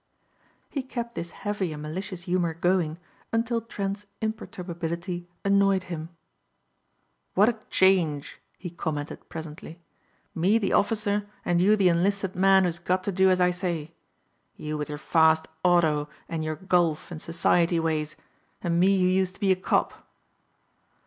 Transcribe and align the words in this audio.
He 0.67 0.81
kept 0.81 1.13
this 1.13 1.29
heavy 1.29 1.71
and 1.71 1.83
malicious 1.83 2.23
humor 2.23 2.55
going 2.55 2.97
until 3.31 3.61
Trent's 3.61 4.07
imperturbability 4.19 5.29
annoyed 5.45 5.83
him. 5.93 6.09
"What 7.35 7.49
a 7.49 7.59
change!" 7.69 8.39
he 8.57 8.71
commented 8.71 9.29
presently. 9.29 9.79
"Me 10.33 10.57
the 10.57 10.73
officer 10.73 11.29
and 11.45 11.61
you 11.61 11.75
the 11.75 11.87
enlisted 11.87 12.35
man 12.35 12.63
who's 12.63 12.79
got 12.79 13.03
to 13.03 13.11
do 13.11 13.29
as 13.29 13.39
I 13.39 13.51
say. 13.51 13.93
You 14.55 14.75
with 14.75 14.89
your 14.89 14.97
fast 14.97 15.47
auto 15.63 16.09
and 16.27 16.43
your 16.43 16.55
golf 16.55 17.11
and 17.11 17.21
society 17.21 17.79
ways 17.79 18.15
and 18.63 18.79
me 18.79 18.99
who 19.01 19.05
used 19.07 19.35
to 19.35 19.39
be 19.39 19.51
a 19.51 19.55
cop." 19.55 19.93